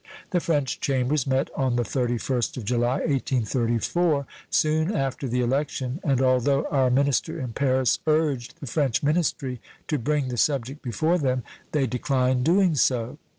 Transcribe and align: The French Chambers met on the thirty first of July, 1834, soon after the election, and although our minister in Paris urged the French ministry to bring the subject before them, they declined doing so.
The 0.31 0.39
French 0.39 0.79
Chambers 0.79 1.27
met 1.27 1.51
on 1.55 1.75
the 1.75 1.83
thirty 1.83 2.17
first 2.17 2.57
of 2.57 2.65
July, 2.65 3.01
1834, 3.01 4.25
soon 4.49 4.95
after 4.95 5.27
the 5.27 5.41
election, 5.41 5.99
and 6.03 6.19
although 6.23 6.65
our 6.71 6.89
minister 6.89 7.39
in 7.39 7.53
Paris 7.53 7.99
urged 8.07 8.59
the 8.59 8.65
French 8.65 9.03
ministry 9.03 9.61
to 9.87 9.99
bring 9.99 10.29
the 10.29 10.37
subject 10.37 10.81
before 10.81 11.19
them, 11.19 11.43
they 11.71 11.85
declined 11.85 12.45
doing 12.45 12.73
so. 12.73 13.19